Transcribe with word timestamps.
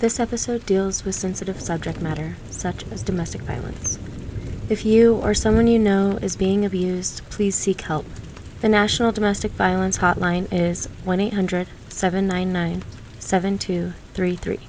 This 0.00 0.18
episode 0.18 0.64
deals 0.64 1.04
with 1.04 1.14
sensitive 1.14 1.60
subject 1.60 2.00
matter, 2.00 2.36
such 2.48 2.90
as 2.90 3.02
domestic 3.02 3.42
violence. 3.42 3.98
If 4.70 4.86
you 4.86 5.16
or 5.16 5.34
someone 5.34 5.66
you 5.66 5.78
know 5.78 6.18
is 6.22 6.36
being 6.36 6.64
abused, 6.64 7.20
please 7.28 7.54
seek 7.54 7.82
help. 7.82 8.06
The 8.62 8.70
National 8.70 9.12
Domestic 9.12 9.52
Violence 9.52 9.98
Hotline 9.98 10.50
is 10.50 10.86
1 11.04 11.20
800 11.20 11.68
799 11.90 12.82
7233. 13.18 14.60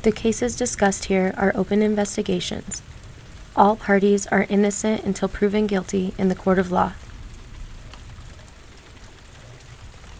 The 0.00 0.12
cases 0.12 0.56
discussed 0.56 1.04
here 1.04 1.34
are 1.36 1.52
open 1.54 1.82
investigations. 1.82 2.80
All 3.54 3.76
parties 3.76 4.26
are 4.28 4.46
innocent 4.48 5.04
until 5.04 5.28
proven 5.28 5.66
guilty 5.66 6.14
in 6.16 6.28
the 6.28 6.34
court 6.34 6.58
of 6.58 6.72
law. 6.72 6.94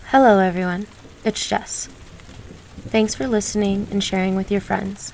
Hello, 0.09 0.41
everyone. 0.41 0.89
It's 1.25 1.48
Jess. 1.48 1.89
Thanks 2.89 3.17
for 3.17 3.27
listening 3.27 3.89
and 3.91 4.03
sharing 4.03 4.37
with 4.37 4.51
your 4.51 4.61
friends. 4.61 5.12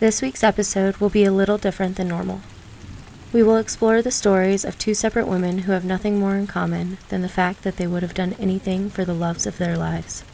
This 0.00 0.22
week's 0.22 0.42
episode 0.42 0.96
will 0.96 1.10
be 1.10 1.24
a 1.24 1.32
little 1.32 1.58
different 1.58 1.96
than 1.96 2.08
normal. 2.08 2.40
We 3.34 3.42
will 3.42 3.58
explore 3.58 4.00
the 4.00 4.10
stories 4.10 4.64
of 4.64 4.78
two 4.78 4.94
separate 4.94 5.28
women 5.28 5.58
who 5.58 5.72
have 5.72 5.84
nothing 5.84 6.18
more 6.18 6.36
in 6.36 6.46
common 6.46 6.96
than 7.10 7.20
the 7.20 7.28
fact 7.28 7.64
that 7.64 7.76
they 7.76 7.86
would 7.86 8.02
have 8.02 8.14
done 8.14 8.34
anything 8.40 8.88
for 8.88 9.04
the 9.04 9.12
loves 9.12 9.46
of 9.46 9.58
their 9.58 9.76
lives. 9.76 10.24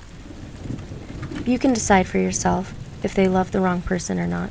You 1.45 1.59
can 1.59 1.73
decide 1.73 2.07
for 2.07 2.19
yourself 2.19 2.73
if 3.03 3.13
they 3.13 3.27
love 3.27 3.51
the 3.51 3.61
wrong 3.61 3.83
person 3.83 4.21
or 4.21 4.29
not. 4.29 4.51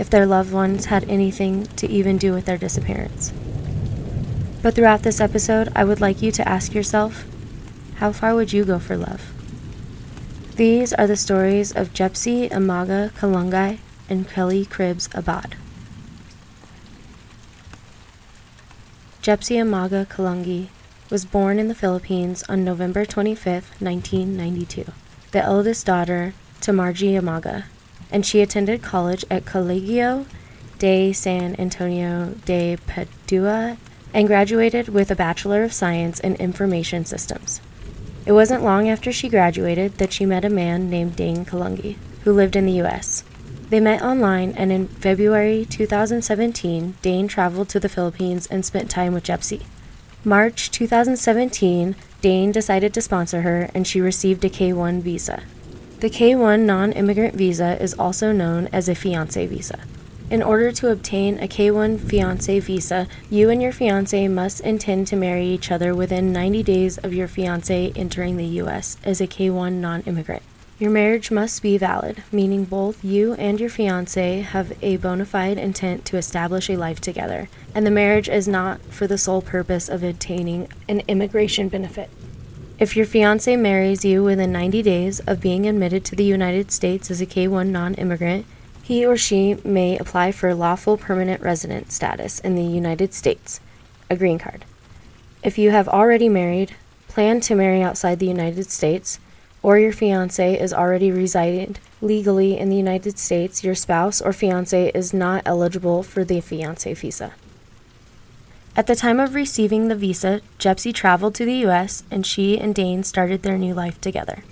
If 0.00 0.10
their 0.10 0.26
loved 0.26 0.52
ones 0.52 0.86
had 0.86 1.08
anything 1.08 1.66
to 1.76 1.88
even 1.88 2.18
do 2.18 2.32
with 2.32 2.44
their 2.44 2.58
disappearance. 2.58 3.32
But 4.62 4.74
throughout 4.74 5.04
this 5.04 5.20
episode, 5.20 5.70
I 5.76 5.84
would 5.84 6.00
like 6.00 6.22
you 6.22 6.32
to 6.32 6.48
ask 6.48 6.74
yourself 6.74 7.24
how 7.96 8.10
far 8.10 8.34
would 8.34 8.52
you 8.52 8.64
go 8.64 8.80
for 8.80 8.96
love? 8.96 9.35
These 10.56 10.94
are 10.94 11.06
the 11.06 11.16
stories 11.16 11.70
of 11.70 11.92
Jepsy 11.92 12.50
Amaga 12.50 13.10
Kallungi 13.14 13.76
and 14.08 14.26
Kelly 14.26 14.64
Cribbs 14.64 15.06
Abad. 15.14 15.54
Jepsy 19.20 19.58
Amaga 19.58 20.06
Kallungi 20.06 20.68
was 21.10 21.26
born 21.26 21.58
in 21.58 21.68
the 21.68 21.74
Philippines 21.74 22.42
on 22.48 22.64
November 22.64 23.04
25, 23.04 23.82
1992, 23.82 24.86
the 25.32 25.42
eldest 25.44 25.84
daughter 25.84 26.32
to 26.62 26.72
Margie 26.72 27.18
Amaga, 27.18 27.66
and 28.10 28.24
she 28.24 28.40
attended 28.40 28.80
college 28.80 29.26
at 29.30 29.44
Colegio 29.44 30.24
de 30.78 31.12
San 31.12 31.54
Antonio 31.58 32.34
de 32.46 32.78
Padua 32.86 33.76
and 34.14 34.26
graduated 34.26 34.88
with 34.88 35.10
a 35.10 35.16
Bachelor 35.16 35.64
of 35.64 35.74
Science 35.74 36.18
in 36.18 36.34
Information 36.36 37.04
Systems. 37.04 37.60
It 38.26 38.32
wasn't 38.32 38.64
long 38.64 38.88
after 38.88 39.12
she 39.12 39.28
graduated 39.28 39.98
that 39.98 40.12
she 40.12 40.26
met 40.26 40.44
a 40.44 40.50
man 40.50 40.90
named 40.90 41.14
Dane 41.14 41.44
Kallungi, 41.44 41.96
who 42.24 42.32
lived 42.32 42.56
in 42.56 42.66
the 42.66 42.72
U.S. 42.72 43.22
They 43.70 43.78
met 43.78 44.02
online, 44.02 44.52
and 44.56 44.72
in 44.72 44.88
February 44.88 45.64
2017, 45.64 46.96
Dane 47.02 47.28
traveled 47.28 47.68
to 47.68 47.78
the 47.78 47.88
Philippines 47.88 48.48
and 48.48 48.64
spent 48.64 48.90
time 48.90 49.14
with 49.14 49.22
Jepsy. 49.22 49.62
March 50.24 50.72
2017, 50.72 51.94
Dane 52.20 52.50
decided 52.50 52.92
to 52.94 53.00
sponsor 53.00 53.42
her, 53.42 53.70
and 53.72 53.86
she 53.86 54.00
received 54.00 54.44
a 54.44 54.48
K 54.48 54.72
1 54.72 55.02
visa. 55.02 55.44
The 56.00 56.10
K 56.10 56.34
1 56.34 56.66
non 56.66 56.90
immigrant 56.92 57.36
visa 57.36 57.80
is 57.80 57.94
also 57.94 58.32
known 58.32 58.68
as 58.72 58.88
a 58.88 58.94
fiancé 58.94 59.48
visa. 59.48 59.78
In 60.28 60.42
order 60.42 60.72
to 60.72 60.90
obtain 60.90 61.38
a 61.38 61.46
K 61.46 61.70
1 61.70 62.00
fiancé 62.00 62.60
visa, 62.60 63.06
you 63.30 63.48
and 63.48 63.62
your 63.62 63.70
fiancé 63.70 64.28
must 64.28 64.60
intend 64.60 65.06
to 65.06 65.16
marry 65.16 65.46
each 65.46 65.70
other 65.70 65.94
within 65.94 66.32
90 66.32 66.64
days 66.64 66.98
of 66.98 67.14
your 67.14 67.28
fiancé 67.28 67.96
entering 67.96 68.36
the 68.36 68.58
U.S. 68.60 68.96
as 69.04 69.20
a 69.20 69.28
K 69.28 69.50
1 69.50 69.80
non 69.80 70.02
immigrant. 70.02 70.42
Your 70.80 70.90
marriage 70.90 71.30
must 71.30 71.62
be 71.62 71.78
valid, 71.78 72.24
meaning 72.32 72.64
both 72.64 73.04
you 73.04 73.34
and 73.34 73.60
your 73.60 73.70
fiancé 73.70 74.42
have 74.42 74.76
a 74.82 74.96
bona 74.96 75.24
fide 75.26 75.58
intent 75.58 76.04
to 76.06 76.16
establish 76.16 76.68
a 76.68 76.76
life 76.76 77.00
together, 77.00 77.48
and 77.72 77.86
the 77.86 77.92
marriage 77.92 78.28
is 78.28 78.48
not 78.48 78.80
for 78.90 79.06
the 79.06 79.16
sole 79.16 79.42
purpose 79.42 79.88
of 79.88 80.02
obtaining 80.02 80.68
an 80.88 81.02
immigration 81.06 81.68
benefit. 81.68 82.10
If 82.80 82.96
your 82.96 83.06
fiancé 83.06 83.56
marries 83.56 84.04
you 84.04 84.24
within 84.24 84.50
90 84.50 84.82
days 84.82 85.20
of 85.20 85.40
being 85.40 85.68
admitted 85.68 86.04
to 86.06 86.16
the 86.16 86.24
United 86.24 86.72
States 86.72 87.12
as 87.12 87.20
a 87.20 87.26
K 87.26 87.46
1 87.46 87.70
non 87.70 87.94
immigrant, 87.94 88.44
he 88.86 89.04
or 89.04 89.16
she 89.16 89.56
may 89.64 89.98
apply 89.98 90.30
for 90.30 90.54
lawful 90.54 90.96
permanent 90.96 91.42
resident 91.42 91.90
status 91.90 92.38
in 92.38 92.54
the 92.54 92.62
United 92.62 93.12
States, 93.12 93.58
a 94.08 94.14
green 94.14 94.38
card. 94.38 94.64
If 95.42 95.58
you 95.58 95.72
have 95.72 95.88
already 95.88 96.28
married, 96.28 96.76
plan 97.08 97.40
to 97.40 97.56
marry 97.56 97.82
outside 97.82 98.20
the 98.20 98.28
United 98.28 98.70
States, 98.70 99.18
or 99.60 99.76
your 99.76 99.90
fiance 99.92 100.56
is 100.60 100.72
already 100.72 101.10
residing 101.10 101.74
legally 102.00 102.56
in 102.56 102.68
the 102.68 102.76
United 102.76 103.18
States, 103.18 103.64
your 103.64 103.74
spouse 103.74 104.20
or 104.20 104.32
fiance 104.32 104.92
is 104.94 105.12
not 105.12 105.42
eligible 105.44 106.04
for 106.04 106.22
the 106.22 106.40
fiance 106.40 106.94
visa. 106.94 107.32
At 108.76 108.86
the 108.86 108.94
time 108.94 109.18
of 109.18 109.34
receiving 109.34 109.88
the 109.88 109.96
visa, 109.96 110.42
Jepsy 110.60 110.92
traveled 110.92 111.34
to 111.34 111.44
the 111.44 111.66
US 111.66 112.04
and 112.08 112.24
she 112.24 112.56
and 112.56 112.72
Dane 112.72 113.02
started 113.02 113.42
their 113.42 113.58
new 113.58 113.74
life 113.74 114.00
together, 114.00 114.44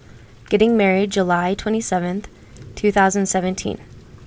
getting 0.48 0.76
married 0.76 1.12
July 1.12 1.54
27, 1.54 2.24
2017. 2.74 3.78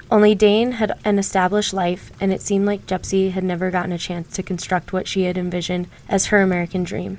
Only 0.09 0.35
Dane 0.35 0.73
had 0.73 0.97
an 1.03 1.19
established 1.19 1.73
life, 1.73 2.11
and 2.21 2.31
it 2.31 2.41
seemed 2.41 2.65
like 2.65 2.87
Jepsy 2.87 3.31
had 3.31 3.43
never 3.43 3.69
gotten 3.69 3.91
a 3.91 3.97
chance 3.97 4.33
to 4.35 4.43
construct 4.43 4.93
what 4.93 5.07
she 5.07 5.23
had 5.23 5.37
envisioned 5.37 5.89
as 6.07 6.27
her 6.27 6.41
American 6.41 6.85
dream. 6.85 7.17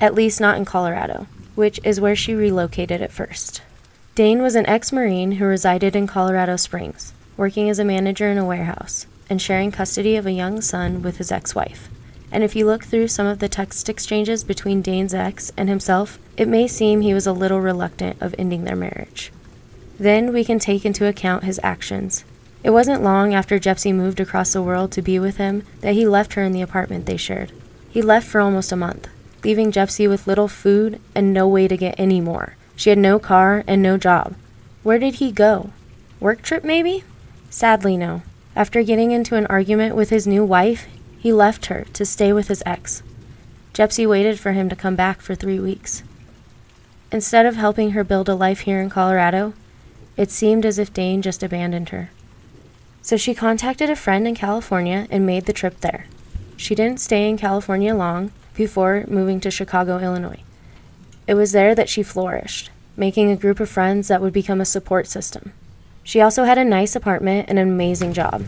At 0.00 0.14
least 0.14 0.40
not 0.40 0.56
in 0.56 0.64
Colorado, 0.64 1.28
which 1.54 1.78
is 1.84 2.00
where 2.00 2.16
she 2.16 2.34
relocated 2.34 3.00
at 3.00 3.12
first. 3.12 3.62
Dane 4.16 4.42
was 4.42 4.56
an 4.56 4.66
ex 4.66 4.92
Marine 4.92 5.32
who 5.32 5.44
resided 5.44 5.94
in 5.94 6.08
Colorado 6.08 6.56
Springs, 6.56 7.12
working 7.36 7.70
as 7.70 7.78
a 7.78 7.84
manager 7.84 8.28
in 8.28 8.38
a 8.38 8.44
warehouse, 8.44 9.06
and 9.30 9.40
sharing 9.40 9.70
custody 9.70 10.16
of 10.16 10.26
a 10.26 10.32
young 10.32 10.60
son 10.60 11.02
with 11.02 11.18
his 11.18 11.30
ex 11.30 11.54
wife. 11.54 11.88
And 12.32 12.42
if 12.42 12.56
you 12.56 12.66
look 12.66 12.84
through 12.84 13.08
some 13.08 13.28
of 13.28 13.38
the 13.38 13.48
text 13.48 13.88
exchanges 13.88 14.42
between 14.42 14.82
Dane's 14.82 15.14
ex 15.14 15.52
and 15.56 15.68
himself, 15.68 16.18
it 16.36 16.48
may 16.48 16.66
seem 16.66 17.02
he 17.02 17.14
was 17.14 17.26
a 17.26 17.32
little 17.32 17.60
reluctant 17.60 18.20
of 18.20 18.34
ending 18.36 18.64
their 18.64 18.74
marriage. 18.74 19.30
Then 19.98 20.32
we 20.32 20.44
can 20.44 20.58
take 20.58 20.84
into 20.84 21.06
account 21.06 21.44
his 21.44 21.60
actions. 21.62 22.24
It 22.62 22.70
wasn't 22.70 23.02
long 23.02 23.32
after 23.32 23.58
Jepsy 23.58 23.92
moved 23.92 24.20
across 24.20 24.52
the 24.52 24.62
world 24.62 24.92
to 24.92 25.02
be 25.02 25.18
with 25.18 25.36
him 25.36 25.62
that 25.80 25.94
he 25.94 26.06
left 26.06 26.34
her 26.34 26.42
in 26.42 26.52
the 26.52 26.62
apartment 26.62 27.06
they 27.06 27.16
shared. 27.16 27.52
He 27.88 28.02
left 28.02 28.26
for 28.26 28.40
almost 28.40 28.72
a 28.72 28.76
month, 28.76 29.08
leaving 29.44 29.72
Jepsy 29.72 30.08
with 30.08 30.26
little 30.26 30.48
food 30.48 31.00
and 31.14 31.32
no 31.32 31.46
way 31.48 31.68
to 31.68 31.76
get 31.76 31.94
any 31.98 32.20
more. 32.20 32.56
She 32.74 32.90
had 32.90 32.98
no 32.98 33.18
car 33.18 33.64
and 33.66 33.80
no 33.80 33.96
job. 33.96 34.34
Where 34.82 34.98
did 34.98 35.14
he 35.14 35.32
go? 35.32 35.70
Work 36.20 36.42
trip, 36.42 36.62
maybe? 36.62 37.04
Sadly, 37.48 37.96
no. 37.96 38.22
After 38.54 38.82
getting 38.82 39.12
into 39.12 39.36
an 39.36 39.46
argument 39.46 39.94
with 39.94 40.10
his 40.10 40.26
new 40.26 40.44
wife, 40.44 40.86
he 41.18 41.32
left 41.32 41.66
her 41.66 41.86
to 41.92 42.04
stay 42.04 42.32
with 42.32 42.48
his 42.48 42.62
ex. 42.66 43.02
Jepsy 43.72 44.06
waited 44.06 44.38
for 44.38 44.52
him 44.52 44.68
to 44.68 44.76
come 44.76 44.96
back 44.96 45.20
for 45.20 45.34
three 45.34 45.58
weeks. 45.58 46.02
Instead 47.12 47.46
of 47.46 47.56
helping 47.56 47.92
her 47.92 48.04
build 48.04 48.28
a 48.28 48.34
life 48.34 48.60
here 48.60 48.80
in 48.80 48.90
Colorado, 48.90 49.54
it 50.16 50.30
seemed 50.30 50.64
as 50.64 50.78
if 50.78 50.92
Dane 50.92 51.20
just 51.20 51.42
abandoned 51.42 51.90
her. 51.90 52.10
So 53.02 53.16
she 53.16 53.34
contacted 53.34 53.90
a 53.90 53.96
friend 53.96 54.26
in 54.26 54.34
California 54.34 55.06
and 55.10 55.26
made 55.26 55.46
the 55.46 55.52
trip 55.52 55.80
there. 55.80 56.06
She 56.56 56.74
didn't 56.74 57.00
stay 57.00 57.28
in 57.28 57.36
California 57.36 57.94
long 57.94 58.32
before 58.54 59.04
moving 59.08 59.40
to 59.40 59.50
Chicago, 59.50 59.98
Illinois. 59.98 60.42
It 61.26 61.34
was 61.34 61.52
there 61.52 61.74
that 61.74 61.88
she 61.88 62.02
flourished, 62.02 62.70
making 62.96 63.30
a 63.30 63.36
group 63.36 63.60
of 63.60 63.68
friends 63.68 64.08
that 64.08 64.22
would 64.22 64.32
become 64.32 64.60
a 64.60 64.64
support 64.64 65.06
system. 65.06 65.52
She 66.02 66.20
also 66.20 66.44
had 66.44 66.56
a 66.56 66.64
nice 66.64 66.96
apartment 66.96 67.48
and 67.48 67.58
an 67.58 67.68
amazing 67.68 68.12
job. 68.12 68.44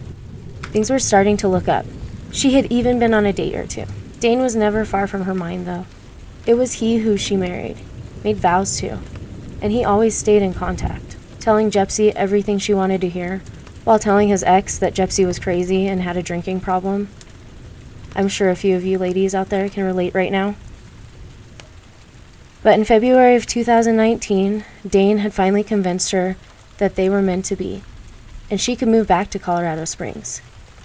Things 0.73 0.91
were 0.91 0.99
starting 0.99 1.37
to 1.39 1.49
look 1.49 1.69
up. 1.69 1.85
She 2.33 2.55
had 2.55 2.67
even 2.73 2.99
been 2.99 3.13
on 3.13 3.27
a 3.27 3.33
date 3.33 3.55
or 3.55 3.67
two. 3.67 3.85
Dane 4.21 4.41
was 4.41 4.57
never 4.57 4.85
far 4.85 5.07
from 5.07 5.23
her 5.23 5.35
mind, 5.35 5.67
though. 5.67 5.87
It 6.47 6.55
was 6.55 6.75
he 6.75 6.99
who 6.99 7.17
she 7.17 7.37
married, 7.37 7.77
made 8.25 8.37
vows 8.39 8.79
to, 8.79 8.99
and 9.61 9.71
he 9.71 9.85
always 9.85 10.17
stayed 10.17 10.43
in 10.43 10.55
contact 10.55 11.18
telling 11.49 11.71
Jepsy 11.71 12.15
everything 12.15 12.59
she 12.59 12.75
wanted 12.75 13.01
to 13.01 13.09
hear, 13.09 13.41
while 13.85 13.99
telling 13.99 14.29
his 14.29 14.45
ex 14.45 14.77
that 14.77 14.93
Jepsy 14.93 15.25
was 15.25 15.39
crazy 15.39 15.87
and 15.87 16.03
had 16.03 16.15
a 16.15 16.23
drinking 16.23 16.61
problem. 16.61 17.09
I'm 18.15 18.29
sure 18.29 18.51
a 18.51 18.55
few 18.55 18.77
of 18.77 18.85
you 18.85 18.99
ladies 18.99 19.35
out 19.35 19.49
there 19.49 19.71
can 19.71 19.85
relate 19.85 20.15
right 20.15 20.31
now. 20.31 20.57
But 22.63 22.79
in 22.79 22.85
February 22.85 23.35
of 23.35 23.47
2019, 23.47 24.63
Dane 24.87 25.19
had 25.19 25.33
finally 25.33 25.65
convinced 25.65 26.11
her 26.11 26.37
that 26.77 26.97
they 26.97 27.09
were 27.09 27.23
meant 27.23 27.47
to 27.47 27.57
be, 27.57 27.83
and 28.51 28.61
she 28.61 28.77
could 28.77 28.89
move 28.89 29.07
back 29.07 29.31
to 29.31 29.39
Colorado 29.39 29.87
Springs. 29.87 30.43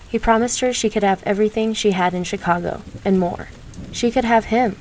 He 0.08 0.18
promised 0.18 0.62
her 0.62 0.72
she 0.72 0.90
could 0.90 1.04
have 1.04 1.22
everything 1.24 1.74
she 1.74 1.92
had 1.92 2.14
in 2.14 2.24
Chicago, 2.24 2.84
and 3.04 3.20
more. 3.20 3.50
She 3.92 4.12
could 4.12 4.24
have 4.24 4.46
him. 4.46 4.78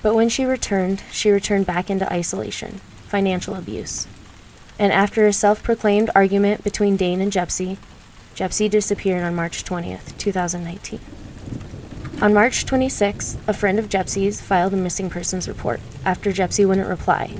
But 0.00 0.14
when 0.14 0.30
she 0.30 0.46
returned, 0.46 1.02
she 1.12 1.30
returned 1.30 1.66
back 1.66 1.90
into 1.90 2.10
isolation, 2.10 2.80
financial 3.08 3.56
abuse 3.56 4.06
and 4.78 4.92
after 4.92 5.26
a 5.26 5.32
self 5.32 5.62
proclaimed 5.62 6.10
argument 6.14 6.64
between 6.64 6.96
Dane 6.96 7.20
and 7.20 7.32
Jepsy, 7.32 7.78
Jepsy 8.34 8.68
disappeared 8.68 9.24
on 9.24 9.34
March 9.34 9.64
20th, 9.64 10.16
2019. 10.18 11.00
On 12.20 12.32
March 12.32 12.64
26th, 12.64 13.36
a 13.46 13.52
friend 13.52 13.78
of 13.78 13.88
Jepsy's 13.88 14.40
filed 14.40 14.74
a 14.74 14.76
missing 14.76 15.10
persons 15.10 15.48
report 15.48 15.80
after 16.04 16.32
Jepsy 16.32 16.64
wouldn't 16.64 16.88
reply, 16.88 17.34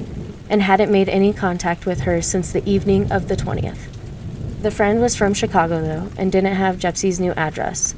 and 0.51 0.63
hadn't 0.63 0.93
made 0.93 1.09
any 1.09 1.33
contact 1.33 1.87
with 1.87 2.01
her 2.01 2.21
since 2.21 2.53
the 2.53 2.69
evening 2.69 3.11
of 3.11 3.29
the 3.29 3.37
20th. 3.37 3.89
The 4.63 4.71
friend 4.71 5.01
was 5.01 5.15
from 5.15 5.35
Chicago, 5.35 5.81
though, 5.81 6.11
and 6.19 6.33
didn't 6.33 6.57
have 6.57 6.79
Jepsy's 6.79 7.21
new 7.21 7.33
address, 7.33 7.95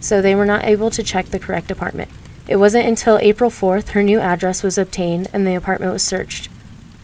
so 0.00 0.20
they 0.20 0.34
were 0.34 0.46
not 0.46 0.64
able 0.64 0.90
to 0.90 1.02
check 1.02 1.26
the 1.26 1.38
correct 1.38 1.70
apartment. 1.70 2.10
It 2.46 2.56
wasn't 2.56 2.86
until 2.86 3.18
April 3.18 3.50
4th 3.50 3.90
her 3.90 4.02
new 4.02 4.20
address 4.20 4.62
was 4.62 4.78
obtained 4.78 5.28
and 5.32 5.46
the 5.46 5.54
apartment 5.54 5.92
was 5.92 6.02
searched. 6.02 6.48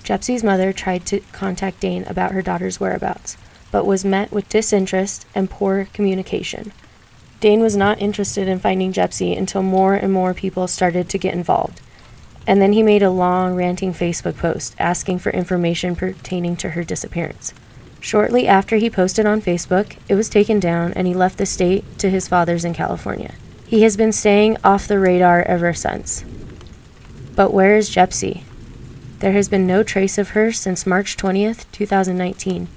Jepsy's 0.05 0.45
mother 0.45 0.73
tried 0.73 1.06
to 1.06 1.21
contact 1.33 1.81
Dane 1.81 2.05
about 2.05 2.33
her 2.33 2.43
daughter's 2.43 2.79
whereabouts, 2.79 3.39
but 3.73 3.87
was 3.87 4.05
met 4.05 4.31
with 4.31 4.49
disinterest 4.51 5.27
and 5.35 5.51
poor 5.51 5.89
communication. 5.95 6.73
Dane 7.41 7.61
was 7.61 7.77
not 7.77 8.01
interested 8.01 8.47
in 8.47 8.59
finding 8.59 8.93
Jepsy 8.93 9.35
until 9.35 9.62
more 9.62 9.95
and 9.95 10.12
more 10.12 10.35
people 10.35 10.69
started 10.69 11.09
to 11.09 11.19
get 11.19 11.35
involved. 11.35 11.81
And 12.47 12.61
then 12.61 12.75
he 12.75 12.83
made 12.83 13.03
a 13.03 13.11
long, 13.11 13.55
ranting 13.55 13.95
Facebook 13.95 14.37
post 14.37 14.75
asking 14.79 15.19
for 15.19 15.31
information 15.31 15.97
pertaining 15.97 16.56
to 16.56 16.71
her 16.71 16.85
disappearance. 16.85 17.55
Shortly 18.01 18.47
after 18.47 18.77
he 18.77 18.91
posted 18.91 19.25
on 19.25 19.41
Facebook, 19.41 19.97
it 20.09 20.15
was 20.15 20.29
taken 20.29 20.61
down 20.61 20.93
and 20.93 21.06
he 21.06 21.15
left 21.15 21.39
the 21.39 21.47
state 21.47 21.99
to 21.99 22.11
his 22.11 22.29
father's 22.29 22.65
in 22.65 22.75
California. 22.75 23.35
He 23.67 23.83
has 23.83 23.97
been 23.97 24.12
staying 24.12 24.59
off 24.62 24.87
the 24.87 24.99
radar 24.99 25.43
ever 25.43 25.73
since. 25.73 26.23
But 27.35 27.55
where 27.55 27.77
is 27.77 27.89
Jepsy? 27.89 28.45
There 29.25 29.32
has 29.32 29.49
been 29.49 29.67
no 29.67 29.82
trace 29.82 30.19
of 30.19 30.32
her 30.32 30.53
since 30.53 30.87
March 30.87 31.17
20th, 31.17 31.65
2019. 31.73 32.69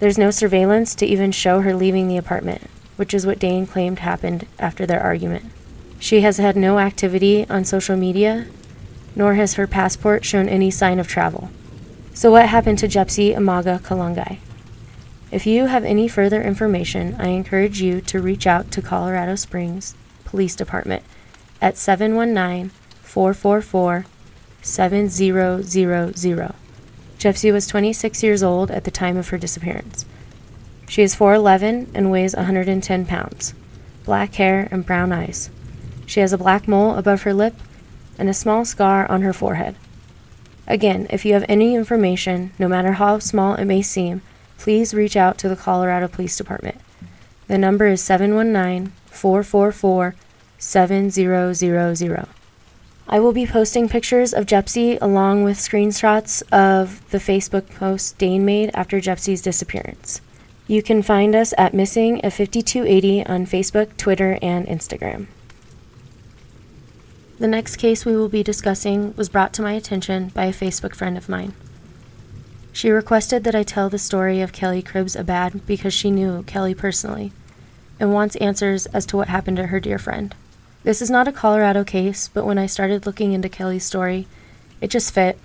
There's 0.00 0.18
no 0.18 0.30
surveillance 0.30 0.94
to 0.96 1.06
even 1.06 1.32
show 1.32 1.62
her 1.62 1.74
leaving 1.74 2.08
the 2.08 2.18
apartment, 2.18 2.60
which 2.96 3.14
is 3.14 3.24
what 3.24 3.38
Dane 3.38 3.66
claimed 3.66 4.00
happened 4.00 4.46
after 4.58 4.84
their 4.84 5.02
argument. 5.02 5.50
She 5.98 6.20
has 6.20 6.36
had 6.36 6.56
no 6.56 6.78
activity 6.78 7.48
on 7.48 7.64
social 7.64 7.96
media, 7.96 8.48
nor 9.16 9.32
has 9.36 9.54
her 9.54 9.66
passport 9.66 10.26
shown 10.26 10.46
any 10.46 10.70
sign 10.70 11.00
of 11.00 11.08
travel. 11.08 11.48
So, 12.12 12.30
what 12.30 12.50
happened 12.50 12.78
to 12.80 12.86
Jepsy 12.86 13.34
Amaga 13.34 13.78
Kallungi? 13.82 14.40
If 15.30 15.46
you 15.46 15.68
have 15.68 15.86
any 15.86 16.06
further 16.06 16.42
information, 16.42 17.16
I 17.18 17.28
encourage 17.28 17.80
you 17.80 18.02
to 18.02 18.20
reach 18.20 18.46
out 18.46 18.70
to 18.72 18.82
Colorado 18.82 19.36
Springs 19.36 19.94
Police 20.26 20.54
Department 20.54 21.02
at 21.62 21.78
719 21.78 22.72
444 23.00 24.04
7000. 24.64 26.54
Jepsy 27.18 27.52
was 27.52 27.66
26 27.66 28.22
years 28.22 28.42
old 28.42 28.70
at 28.70 28.84
the 28.84 28.90
time 28.90 29.16
of 29.16 29.28
her 29.28 29.38
disappearance. 29.38 30.04
She 30.88 31.02
is 31.02 31.14
4'11 31.14 31.88
and 31.94 32.10
weighs 32.10 32.34
110 32.34 33.06
pounds, 33.06 33.54
black 34.04 34.34
hair 34.34 34.68
and 34.70 34.84
brown 34.84 35.12
eyes. 35.12 35.50
She 36.06 36.20
has 36.20 36.32
a 36.32 36.38
black 36.38 36.66
mole 36.66 36.96
above 36.96 37.22
her 37.22 37.32
lip 37.32 37.54
and 38.18 38.28
a 38.28 38.34
small 38.34 38.64
scar 38.64 39.10
on 39.10 39.22
her 39.22 39.32
forehead. 39.32 39.76
Again, 40.66 41.06
if 41.10 41.24
you 41.24 41.34
have 41.34 41.44
any 41.48 41.74
information, 41.74 42.52
no 42.58 42.68
matter 42.68 42.92
how 42.92 43.18
small 43.18 43.54
it 43.54 43.64
may 43.64 43.82
seem, 43.82 44.22
please 44.58 44.94
reach 44.94 45.16
out 45.16 45.36
to 45.38 45.48
the 45.48 45.56
Colorado 45.56 46.08
Police 46.08 46.36
Department. 46.36 46.80
The 47.48 47.58
number 47.58 47.86
is 47.86 48.02
719 48.02 48.92
444 49.06 50.14
7000. 50.58 52.43
I 53.06 53.20
will 53.20 53.32
be 53.32 53.46
posting 53.46 53.88
pictures 53.88 54.32
of 54.32 54.46
Jepsy 54.46 54.96
along 54.96 55.44
with 55.44 55.58
screenshots 55.58 56.42
of 56.50 57.08
the 57.10 57.18
Facebook 57.18 57.68
post 57.74 58.16
Dane 58.16 58.44
made 58.44 58.70
after 58.72 59.00
Jepsy's 59.00 59.42
disappearance. 59.42 60.22
You 60.66 60.82
can 60.82 61.02
find 61.02 61.34
us 61.34 61.52
at 61.58 61.74
Missing 61.74 62.20
a 62.24 62.30
5280 62.30 63.26
on 63.26 63.44
Facebook, 63.44 63.94
Twitter, 63.98 64.38
and 64.40 64.66
Instagram. 64.66 65.26
The 67.38 67.46
next 67.46 67.76
case 67.76 68.06
we 68.06 68.16
will 68.16 68.30
be 68.30 68.42
discussing 68.42 69.14
was 69.16 69.28
brought 69.28 69.52
to 69.54 69.62
my 69.62 69.72
attention 69.72 70.28
by 70.28 70.46
a 70.46 70.52
Facebook 70.52 70.94
friend 70.94 71.18
of 71.18 71.28
mine. 71.28 71.52
She 72.72 72.90
requested 72.90 73.44
that 73.44 73.54
I 73.54 73.62
tell 73.62 73.90
the 73.90 73.98
story 73.98 74.40
of 74.40 74.52
Kelly 74.52 74.82
Cribbs 74.82 75.18
Abad 75.18 75.66
because 75.66 75.92
she 75.92 76.10
knew 76.10 76.42
Kelly 76.44 76.74
personally 76.74 77.32
and 78.00 78.14
wants 78.14 78.36
answers 78.36 78.86
as 78.86 79.04
to 79.06 79.16
what 79.18 79.28
happened 79.28 79.58
to 79.58 79.66
her 79.66 79.78
dear 79.78 79.98
friend. 79.98 80.34
This 80.84 81.00
is 81.00 81.10
not 81.10 81.26
a 81.26 81.32
Colorado 81.32 81.82
case, 81.82 82.28
but 82.28 82.44
when 82.44 82.58
I 82.58 82.66
started 82.66 83.06
looking 83.06 83.32
into 83.32 83.48
Kelly's 83.48 83.86
story, 83.86 84.26
it 84.82 84.90
just 84.90 85.14
fit. 85.14 85.38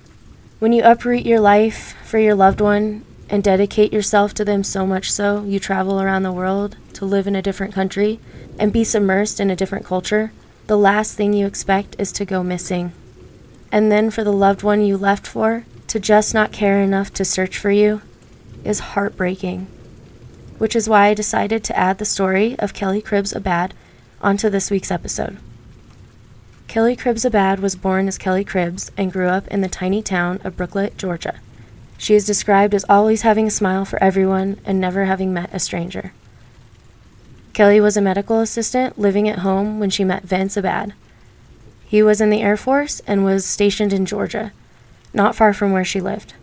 When 0.59 0.73
you 0.73 0.83
uproot 0.83 1.25
your 1.25 1.39
life 1.39 1.95
for 2.03 2.19
your 2.19 2.35
loved 2.35 2.59
one 2.59 3.05
and 3.29 3.41
dedicate 3.41 3.93
yourself 3.93 4.33
to 4.33 4.43
them 4.43 4.65
so 4.65 4.85
much 4.85 5.09
so 5.09 5.45
you 5.45 5.57
travel 5.57 6.01
around 6.01 6.23
the 6.23 6.33
world 6.33 6.75
to 6.91 7.05
live 7.05 7.25
in 7.25 7.37
a 7.37 7.41
different 7.41 7.73
country 7.73 8.19
and 8.59 8.73
be 8.73 8.81
submersed 8.81 9.39
in 9.39 9.49
a 9.49 9.55
different 9.55 9.85
culture, 9.85 10.33
the 10.67 10.77
last 10.77 11.15
thing 11.15 11.31
you 11.31 11.47
expect 11.47 11.95
is 11.97 12.11
to 12.11 12.25
go 12.25 12.43
missing. 12.43 12.91
And 13.71 13.89
then 13.89 14.11
for 14.11 14.25
the 14.25 14.33
loved 14.33 14.61
one 14.61 14.81
you 14.81 14.97
left 14.97 15.25
for 15.25 15.63
to 15.87 16.01
just 16.01 16.33
not 16.33 16.51
care 16.51 16.81
enough 16.81 17.13
to 17.13 17.23
search 17.23 17.57
for 17.57 17.71
you 17.71 18.01
is 18.65 18.79
heartbreaking. 18.79 19.67
Which 20.57 20.75
is 20.75 20.89
why 20.89 21.07
I 21.07 21.13
decided 21.13 21.63
to 21.63 21.77
add 21.77 21.97
the 21.97 22.03
story 22.03 22.59
of 22.59 22.73
Kelly 22.73 23.01
Cribbs 23.01 23.33
Abad 23.33 23.73
onto 24.21 24.49
this 24.49 24.69
week's 24.71 24.91
episode. 24.91 25.37
Kelly 26.67 26.95
Cribbs 26.95 27.25
Abad 27.25 27.59
was 27.59 27.75
born 27.75 28.07
as 28.07 28.17
Kelly 28.17 28.45
Cribbs 28.45 28.91
and 28.95 29.11
grew 29.11 29.27
up 29.27 29.47
in 29.47 29.61
the 29.61 29.67
tiny 29.67 30.03
town 30.03 30.39
of 30.43 30.55
Brooklet, 30.55 30.97
Georgia. 30.97 31.39
She 31.97 32.13
is 32.13 32.25
described 32.25 32.75
as 32.75 32.85
always 32.87 33.23
having 33.23 33.47
a 33.47 33.51
smile 33.51 33.85
for 33.85 34.01
everyone 34.01 34.59
and 34.63 34.79
never 34.79 35.05
having 35.05 35.33
met 35.33 35.49
a 35.51 35.59
stranger. 35.59 36.13
Kelly 37.53 37.81
was 37.81 37.97
a 37.97 38.01
medical 38.01 38.39
assistant 38.39 38.99
living 38.99 39.27
at 39.27 39.39
home 39.39 39.79
when 39.79 39.89
she 39.89 40.03
met 40.03 40.23
Vince 40.23 40.55
Abad. 40.55 40.93
He 41.85 42.03
was 42.03 42.21
in 42.21 42.29
the 42.29 42.41
Air 42.41 42.55
Force 42.55 43.01
and 43.07 43.25
was 43.25 43.45
stationed 43.45 43.91
in 43.91 44.05
Georgia, 44.05 44.53
not 45.11 45.35
far 45.35 45.53
from 45.53 45.71
where 45.71 45.83
she 45.83 45.99
lived. 45.99 46.35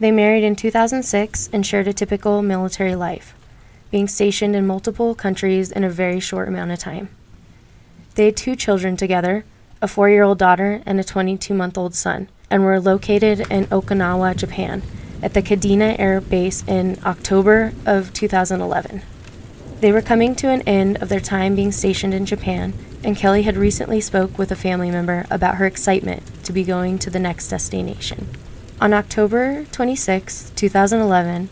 They 0.00 0.10
married 0.10 0.44
in 0.44 0.56
2006 0.56 1.50
and 1.52 1.64
shared 1.64 1.86
a 1.86 1.92
typical 1.92 2.42
military 2.42 2.94
life, 2.96 3.34
being 3.90 4.08
stationed 4.08 4.56
in 4.56 4.66
multiple 4.66 5.14
countries 5.14 5.70
in 5.70 5.84
a 5.84 5.90
very 5.90 6.20
short 6.20 6.48
amount 6.48 6.72
of 6.72 6.78
time. 6.78 7.10
They 8.14 8.26
had 8.26 8.36
two 8.36 8.56
children 8.56 8.96
together 8.96 9.44
a 9.82 9.88
four 9.88 10.08
year 10.08 10.22
old 10.22 10.38
daughter 10.38 10.82
and 10.86 10.98
a 10.98 11.04
22 11.04 11.52
month 11.52 11.76
old 11.76 11.94
son, 11.94 12.28
and 12.50 12.64
were 12.64 12.80
located 12.80 13.40
in 13.50 13.66
Okinawa, 13.66 14.34
Japan, 14.34 14.82
at 15.22 15.34
the 15.34 15.42
Kadena 15.42 15.98
Air 15.98 16.22
Base 16.22 16.64
in 16.66 16.98
October 17.04 17.74
of 17.84 18.12
2011. 18.14 19.02
They 19.80 19.92
were 19.92 20.00
coming 20.00 20.34
to 20.36 20.48
an 20.48 20.62
end 20.62 21.02
of 21.02 21.10
their 21.10 21.20
time 21.20 21.54
being 21.54 21.70
stationed 21.70 22.14
in 22.14 22.24
Japan, 22.24 22.72
and 23.02 23.16
Kelly 23.16 23.42
had 23.42 23.58
recently 23.58 24.00
spoke 24.00 24.38
with 24.38 24.50
a 24.50 24.56
family 24.56 24.90
member 24.90 25.26
about 25.30 25.56
her 25.56 25.66
excitement 25.66 26.22
to 26.44 26.52
be 26.52 26.64
going 26.64 26.98
to 27.00 27.10
the 27.10 27.18
next 27.18 27.48
destination. 27.48 28.28
On 28.80 28.94
October 28.94 29.66
26, 29.72 30.52
2011, 30.56 31.50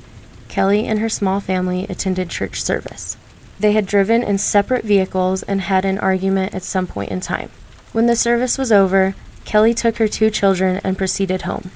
Kelly 0.48 0.86
and 0.86 1.00
her 1.00 1.08
small 1.10 1.40
family 1.40 1.84
attended 1.90 2.30
church 2.30 2.62
service. 2.62 3.18
They 3.62 3.74
had 3.74 3.86
driven 3.86 4.24
in 4.24 4.38
separate 4.38 4.84
vehicles 4.84 5.44
and 5.44 5.60
had 5.60 5.84
an 5.84 5.96
argument 5.96 6.52
at 6.52 6.64
some 6.64 6.88
point 6.88 7.12
in 7.12 7.20
time. 7.20 7.48
When 7.92 8.06
the 8.06 8.16
service 8.16 8.58
was 8.58 8.72
over, 8.72 9.14
Kelly 9.44 9.72
took 9.72 9.98
her 9.98 10.08
two 10.08 10.30
children 10.30 10.80
and 10.82 10.98
proceeded 10.98 11.42
home. 11.42 11.70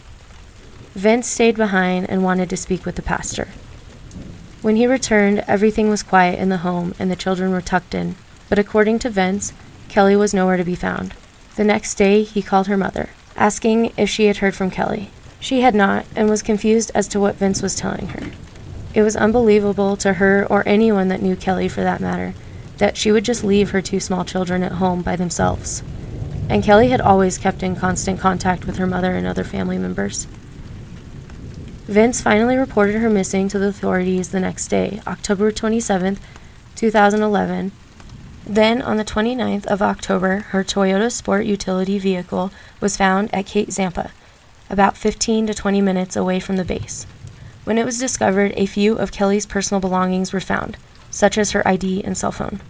Vince 0.94 1.28
stayed 1.28 1.56
behind 1.56 2.10
and 2.10 2.24
wanted 2.24 2.50
to 2.50 2.56
speak 2.56 2.84
with 2.84 2.96
the 2.96 3.02
pastor. 3.02 3.46
When 4.62 4.74
he 4.74 4.88
returned, 4.88 5.44
everything 5.46 5.88
was 5.88 6.02
quiet 6.02 6.40
in 6.40 6.48
the 6.48 6.64
home 6.66 6.92
and 6.98 7.08
the 7.08 7.14
children 7.14 7.52
were 7.52 7.60
tucked 7.60 7.94
in, 7.94 8.16
but 8.48 8.58
according 8.58 8.98
to 9.00 9.08
Vince, 9.08 9.52
Kelly 9.88 10.16
was 10.16 10.34
nowhere 10.34 10.56
to 10.56 10.64
be 10.64 10.74
found. 10.74 11.14
The 11.54 11.62
next 11.62 11.94
day, 11.94 12.24
he 12.24 12.42
called 12.42 12.66
her 12.66 12.76
mother, 12.76 13.10
asking 13.36 13.92
if 13.96 14.10
she 14.10 14.26
had 14.26 14.38
heard 14.38 14.56
from 14.56 14.72
Kelly. 14.72 15.10
She 15.38 15.60
had 15.60 15.76
not 15.76 16.04
and 16.16 16.28
was 16.28 16.42
confused 16.42 16.90
as 16.96 17.06
to 17.08 17.20
what 17.20 17.36
Vince 17.36 17.62
was 17.62 17.76
telling 17.76 18.08
her. 18.08 18.32
It 18.96 19.02
was 19.02 19.14
unbelievable 19.14 19.94
to 19.98 20.14
her 20.14 20.46
or 20.48 20.66
anyone 20.66 21.08
that 21.08 21.20
knew 21.20 21.36
Kelly 21.36 21.68
for 21.68 21.82
that 21.82 22.00
matter 22.00 22.32
that 22.78 22.96
she 22.96 23.12
would 23.12 23.26
just 23.26 23.44
leave 23.44 23.72
her 23.72 23.82
two 23.82 24.00
small 24.00 24.24
children 24.24 24.62
at 24.62 24.72
home 24.72 25.02
by 25.02 25.16
themselves. 25.16 25.82
And 26.48 26.64
Kelly 26.64 26.88
had 26.88 27.02
always 27.02 27.36
kept 27.36 27.62
in 27.62 27.76
constant 27.76 28.18
contact 28.18 28.64
with 28.64 28.78
her 28.78 28.86
mother 28.86 29.14
and 29.14 29.26
other 29.26 29.44
family 29.44 29.76
members. 29.76 30.26
Vince 31.84 32.22
finally 32.22 32.56
reported 32.56 32.96
her 32.96 33.10
missing 33.10 33.48
to 33.48 33.58
the 33.58 33.68
authorities 33.68 34.30
the 34.30 34.40
next 34.40 34.68
day, 34.68 35.02
October 35.06 35.52
27, 35.52 36.16
2011. 36.74 37.72
Then, 38.46 38.80
on 38.80 38.96
the 38.96 39.04
29th 39.04 39.66
of 39.66 39.82
October, 39.82 40.38
her 40.38 40.64
Toyota 40.64 41.12
Sport 41.12 41.44
utility 41.44 41.98
vehicle 41.98 42.50
was 42.80 42.96
found 42.96 43.28
at 43.34 43.44
Cape 43.44 43.68
Zanpa, 43.68 44.12
about 44.70 44.96
15 44.96 45.48
to 45.48 45.52
20 45.52 45.82
minutes 45.82 46.16
away 46.16 46.40
from 46.40 46.56
the 46.56 46.64
base. 46.64 47.06
When 47.66 47.78
it 47.78 47.84
was 47.84 47.98
discovered, 47.98 48.52
a 48.54 48.64
few 48.64 48.96
of 48.96 49.10
Kelly's 49.10 49.44
personal 49.44 49.80
belongings 49.80 50.32
were 50.32 50.38
found, 50.38 50.76
such 51.10 51.36
as 51.36 51.50
her 51.50 51.66
ID 51.66 52.04
and 52.04 52.16
cell 52.16 52.30
phone. 52.30 52.60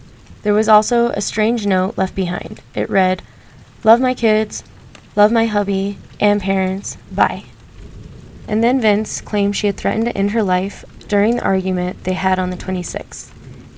There 0.42 0.54
was 0.54 0.70
also 0.70 1.08
a 1.08 1.20
strange 1.20 1.66
note 1.66 1.98
left 1.98 2.14
behind. 2.14 2.62
It 2.74 2.88
read, 2.88 3.20
Love 3.84 4.00
my 4.00 4.14
kids, 4.14 4.64
love 5.14 5.30
my 5.30 5.44
hubby 5.44 5.98
and 6.18 6.40
parents, 6.40 6.96
bye. 7.12 7.44
And 8.48 8.64
then 8.64 8.80
Vince 8.80 9.20
claimed 9.20 9.54
she 9.54 9.66
had 9.66 9.76
threatened 9.76 10.06
to 10.06 10.16
end 10.16 10.30
her 10.30 10.42
life 10.42 10.82
during 11.08 11.36
the 11.36 11.44
argument 11.44 12.04
they 12.04 12.14
had 12.14 12.38
on 12.38 12.48
the 12.48 12.56
26th, 12.56 13.32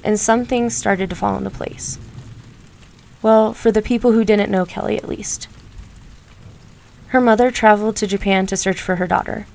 and 0.04 0.20
some 0.20 0.44
things 0.44 0.76
started 0.76 1.10
to 1.10 1.16
fall 1.16 1.36
into 1.36 1.50
place. 1.50 1.98
Well, 3.22 3.52
for 3.54 3.72
the 3.72 3.82
people 3.82 4.12
who 4.12 4.24
didn't 4.24 4.52
know 4.52 4.64
Kelly, 4.64 4.96
at 4.96 5.08
least. 5.08 5.48
Her 7.08 7.20
mother 7.20 7.50
traveled 7.50 7.96
to 7.96 8.06
Japan 8.06 8.46
to 8.46 8.56
search 8.56 8.80
for 8.80 8.96
her 8.96 9.08
daughter, 9.08 9.48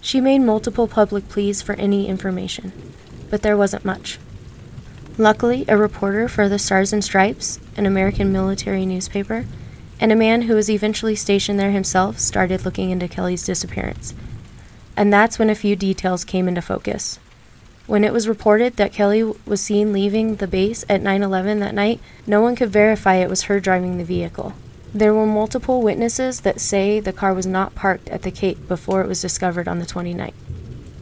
She 0.00 0.20
made 0.20 0.40
multiple 0.40 0.88
public 0.88 1.28
pleas 1.28 1.60
for 1.60 1.74
any 1.74 2.08
information, 2.08 2.72
but 3.28 3.42
there 3.42 3.56
wasn't 3.56 3.84
much. 3.84 4.18
Luckily, 5.18 5.64
a 5.68 5.76
reporter 5.76 6.28
for 6.28 6.48
the 6.48 6.58
Stars 6.58 6.92
and 6.92 7.04
Stripes, 7.04 7.60
an 7.76 7.84
American 7.84 8.32
military 8.32 8.86
newspaper, 8.86 9.44
and 10.00 10.10
a 10.10 10.16
man 10.16 10.42
who 10.42 10.54
was 10.54 10.70
eventually 10.70 11.14
stationed 11.14 11.60
there 11.60 11.72
himself 11.72 12.18
started 12.18 12.64
looking 12.64 12.90
into 12.90 13.06
Kelly's 13.06 13.44
disappearance. 13.44 14.14
And 14.96 15.12
that's 15.12 15.38
when 15.38 15.50
a 15.50 15.54
few 15.54 15.76
details 15.76 16.24
came 16.24 16.48
into 16.48 16.62
focus. 16.62 17.18
When 17.86 18.02
it 18.02 18.12
was 18.12 18.28
reported 18.28 18.76
that 18.76 18.92
Kelly 18.92 19.22
was 19.22 19.60
seen 19.60 19.92
leaving 19.92 20.36
the 20.36 20.46
base 20.46 20.84
at 20.88 21.02
9/11 21.02 21.60
that 21.60 21.74
night, 21.74 22.00
no 22.26 22.40
one 22.40 22.56
could 22.56 22.70
verify 22.70 23.16
it 23.16 23.28
was 23.28 23.42
her 23.42 23.60
driving 23.60 23.98
the 23.98 24.04
vehicle. 24.04 24.54
There 24.92 25.14
were 25.14 25.26
multiple 25.26 25.82
witnesses 25.82 26.40
that 26.40 26.60
say 26.60 27.00
the 27.00 27.12
car 27.12 27.32
was 27.32 27.46
not 27.46 27.74
parked 27.74 28.08
at 28.08 28.22
the 28.22 28.30
Cape 28.30 28.66
before 28.68 29.02
it 29.02 29.08
was 29.08 29.20
discovered 29.20 29.68
on 29.68 29.78
the 29.78 29.86
29th. 29.86 30.34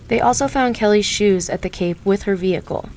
They 0.08 0.20
also 0.20 0.48
found 0.48 0.74
Kelly's 0.74 1.06
shoes 1.06 1.50
at 1.50 1.62
the 1.62 1.70
Cape 1.70 1.98
with 2.04 2.22
her 2.22 2.36
vehicle, 2.36 2.88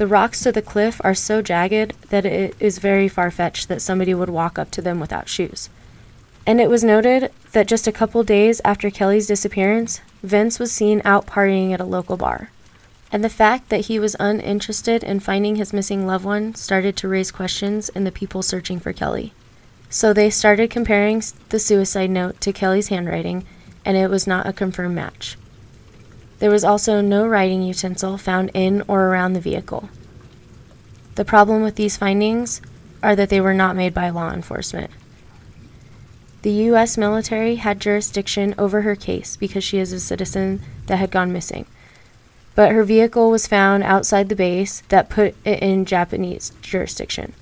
the 0.00 0.06
rocks 0.06 0.40
to 0.44 0.50
the 0.50 0.62
cliff 0.62 0.98
are 1.04 1.14
so 1.14 1.42
jagged 1.42 1.92
that 2.08 2.24
it 2.24 2.56
is 2.58 2.78
very 2.78 3.06
far 3.06 3.30
fetched 3.30 3.68
that 3.68 3.82
somebody 3.82 4.14
would 4.14 4.30
walk 4.30 4.58
up 4.58 4.70
to 4.70 4.80
them 4.80 4.98
without 4.98 5.28
shoes. 5.28 5.68
And 6.46 6.58
it 6.58 6.70
was 6.70 6.82
noted 6.82 7.30
that 7.52 7.68
just 7.68 7.86
a 7.86 7.92
couple 7.92 8.24
days 8.24 8.62
after 8.64 8.88
Kelly's 8.88 9.26
disappearance, 9.26 10.00
Vince 10.22 10.58
was 10.58 10.72
seen 10.72 11.02
out 11.04 11.26
partying 11.26 11.72
at 11.72 11.82
a 11.82 11.84
local 11.84 12.16
bar. 12.16 12.48
And 13.12 13.22
the 13.22 13.28
fact 13.28 13.68
that 13.68 13.88
he 13.88 13.98
was 13.98 14.16
uninterested 14.18 15.04
in 15.04 15.20
finding 15.20 15.56
his 15.56 15.74
missing 15.74 16.06
loved 16.06 16.24
one 16.24 16.54
started 16.54 16.96
to 16.96 17.06
raise 17.06 17.30
questions 17.30 17.90
in 17.90 18.04
the 18.04 18.10
people 18.10 18.42
searching 18.42 18.80
for 18.80 18.94
Kelly. 18.94 19.34
So 19.92 20.12
they 20.12 20.30
started 20.30 20.70
comparing 20.70 21.20
the 21.48 21.58
suicide 21.58 22.10
note 22.10 22.40
to 22.42 22.52
Kelly's 22.52 22.88
handwriting, 22.88 23.44
and 23.84 23.96
it 23.96 24.08
was 24.08 24.24
not 24.24 24.46
a 24.46 24.52
confirmed 24.52 24.94
match. 24.94 25.36
There 26.38 26.50
was 26.50 26.64
also 26.64 27.00
no 27.00 27.26
writing 27.26 27.62
utensil 27.62 28.16
found 28.16 28.52
in 28.54 28.82
or 28.86 29.08
around 29.08 29.32
the 29.32 29.40
vehicle. 29.40 29.90
The 31.16 31.24
problem 31.24 31.62
with 31.62 31.74
these 31.74 31.96
findings 31.96 32.62
are 33.02 33.16
that 33.16 33.30
they 33.30 33.40
were 33.40 33.52
not 33.52 33.74
made 33.74 33.92
by 33.92 34.10
law 34.10 34.32
enforcement. 34.32 34.92
The 36.42 36.52
U.S. 36.52 36.96
military 36.96 37.56
had 37.56 37.80
jurisdiction 37.80 38.54
over 38.56 38.82
her 38.82 38.94
case 38.94 39.36
because 39.36 39.64
she 39.64 39.78
is 39.78 39.92
a 39.92 40.00
citizen 40.00 40.62
that 40.86 40.96
had 40.98 41.10
gone 41.10 41.32
missing. 41.32 41.66
But 42.54 42.70
her 42.70 42.84
vehicle 42.84 43.28
was 43.30 43.48
found 43.48 43.82
outside 43.82 44.28
the 44.28 44.36
base 44.36 44.82
that 44.88 45.10
put 45.10 45.34
it 45.44 45.60
in 45.60 45.84
Japanese 45.84 46.52
jurisdiction. 46.62 47.34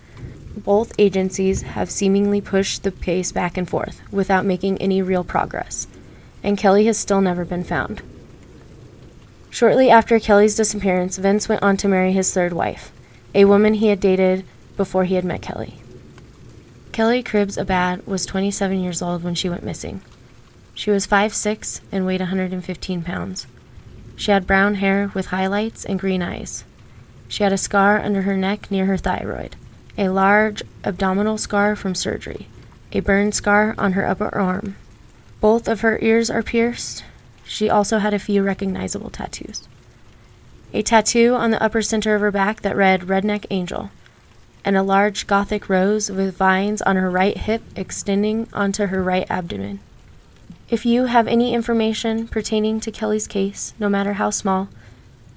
Both 0.65 0.93
agencies 0.99 1.62
have 1.62 1.91
seemingly 1.91 2.41
pushed 2.41 2.83
the 2.83 2.91
case 2.91 3.31
back 3.31 3.57
and 3.57 3.69
forth 3.69 4.00
without 4.11 4.45
making 4.45 4.79
any 4.79 5.00
real 5.00 5.23
progress, 5.23 5.87
and 6.43 6.59
Kelly 6.59 6.87
has 6.87 6.99
still 6.99 7.21
never 7.21 7.45
been 7.45 7.62
found. 7.62 8.03
Shortly 9.50 9.88
after 9.88 10.19
Kelly's 10.19 10.57
disappearance, 10.57 11.17
Vince 11.17 11.49
went 11.49 11.62
on 11.62 11.77
to 11.77 11.88
marry 11.88 12.12
his 12.12 12.35
third 12.35 12.53
wife, 12.53 12.91
a 13.35 13.45
woman 13.45 13.75
he 13.75 13.88
had 13.88 14.00
dated 14.00 14.45
before 14.77 15.05
he 15.05 15.15
had 15.15 15.25
met 15.25 15.43
Kelly. 15.43 15.79
Kelly 16.91 17.23
Cribbs 17.23 17.57
Abad 17.57 18.05
was 18.07 18.27
27 18.27 18.81
years 18.81 19.00
old 19.00 19.23
when 19.23 19.37
she 19.37 19.49
went 19.49 19.62
missing. 19.62 20.00
She 20.75 20.91
was 20.91 21.07
5'6 21.07 21.81
and 21.93 22.05
weighed 22.05 22.21
115 22.21 23.03
pounds. 23.03 23.47
She 24.17 24.33
had 24.33 24.47
brown 24.47 24.77
hair 24.77 25.12
with 25.15 25.27
highlights 25.27 25.85
and 25.85 26.00
green 26.00 26.23
eyes. 26.23 26.65
She 27.29 27.45
had 27.45 27.53
a 27.53 27.59
scar 27.59 28.00
under 28.00 28.23
her 28.23 28.37
neck 28.37 28.71
near 28.71 28.87
her 28.87 28.97
thyroid, 28.97 29.55
a 29.99 30.09
large 30.09 30.62
abdominal 30.85 31.37
scar 31.37 31.75
from 31.75 31.95
surgery, 31.95 32.47
a 32.93 33.00
burn 33.00 33.33
scar 33.33 33.75
on 33.76 33.93
her 33.93 34.07
upper 34.07 34.33
arm. 34.35 34.76
Both 35.40 35.67
of 35.67 35.81
her 35.81 35.99
ears 36.00 36.31
are 36.31 36.43
pierced, 36.43 37.05
she 37.45 37.69
also 37.69 37.99
had 37.99 38.14
a 38.14 38.19
few 38.19 38.43
recognizable 38.43 39.11
tattoos. 39.11 39.67
A 40.73 40.83
tattoo 40.83 41.35
on 41.35 41.50
the 41.50 41.62
upper 41.62 41.83
center 41.83 42.14
of 42.14 42.21
her 42.21 42.31
back 42.31 42.61
that 42.61 42.76
read 42.76 43.02
Redneck 43.02 43.47
Angel, 43.50 43.90
and 44.64 44.76
a 44.76 44.83
large 44.83 45.26
Gothic 45.26 45.69
rose 45.69 46.11
with 46.11 46.37
vines 46.37 46.81
on 46.83 46.97
her 46.97 47.11
right 47.11 47.37
hip 47.37 47.62
extending 47.75 48.49
onto 48.52 48.87
her 48.87 49.02
right 49.02 49.28
abdomen. 49.28 49.81
If 50.69 50.85
you 50.85 51.07
have 51.07 51.26
any 51.26 51.55
information 51.55 52.28
pertaining 52.28 52.78
to 52.81 52.93
Kelly's 52.93 53.26
case, 53.26 53.73
no 53.78 53.88
matter 53.88 54.14
how 54.14 54.31
small, 54.31 54.69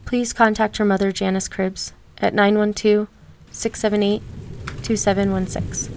please 0.06 0.34
contact 0.34 0.77
her 0.77 0.86
mother, 0.86 1.12
Janice 1.12 1.48
Cribbs, 1.48 1.94
at 2.18 2.34
912 2.34 3.08
678 3.51 4.22
2716, 4.96 5.94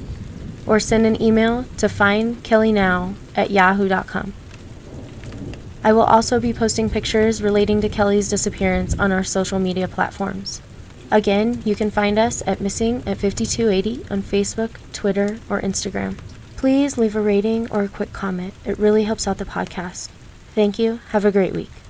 or 0.66 0.78
send 0.78 1.06
an 1.06 1.20
email 1.20 1.64
to 1.76 1.86
findkellynow 1.86 3.14
at 3.34 3.50
yahoo.com. 3.50 4.32
I 5.82 5.92
will 5.92 6.02
also 6.02 6.40
be 6.40 6.52
posting 6.52 6.88
pictures 6.88 7.42
relating 7.42 7.80
to 7.80 7.88
Kelly's 7.88 8.30
disappearance 8.30 8.98
on 8.98 9.12
our 9.12 9.24
social 9.24 9.58
media 9.58 9.88
platforms. 9.88 10.62
Again, 11.10 11.60
you 11.64 11.74
can 11.74 11.90
find 11.90 12.18
us 12.18 12.42
at 12.46 12.60
Missing 12.60 13.02
at 13.06 13.18
5280 13.18 14.06
on 14.10 14.22
Facebook, 14.22 14.70
Twitter, 14.92 15.38
or 15.50 15.60
Instagram. 15.60 16.16
Please 16.56 16.96
leave 16.96 17.14
a 17.14 17.20
rating 17.20 17.70
or 17.70 17.82
a 17.82 17.88
quick 17.88 18.12
comment. 18.12 18.54
It 18.64 18.78
really 18.78 19.04
helps 19.04 19.28
out 19.28 19.38
the 19.38 19.44
podcast. 19.44 20.08
Thank 20.54 20.78
you. 20.78 21.00
Have 21.10 21.24
a 21.24 21.32
great 21.32 21.52
week. 21.52 21.83